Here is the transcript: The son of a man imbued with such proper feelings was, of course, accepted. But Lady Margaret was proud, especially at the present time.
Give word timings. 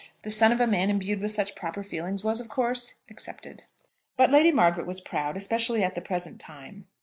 The 0.23 0.31
son 0.31 0.51
of 0.51 0.59
a 0.59 0.65
man 0.65 0.89
imbued 0.89 1.19
with 1.21 1.29
such 1.29 1.53
proper 1.53 1.83
feelings 1.83 2.23
was, 2.23 2.39
of 2.41 2.49
course, 2.49 2.95
accepted. 3.07 3.65
But 4.17 4.31
Lady 4.31 4.51
Margaret 4.51 4.87
was 4.87 4.99
proud, 4.99 5.37
especially 5.37 5.83
at 5.83 5.93
the 5.93 6.01
present 6.01 6.39
time. 6.39 6.87